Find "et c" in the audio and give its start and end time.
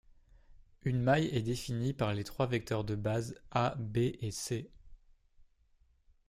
4.19-4.67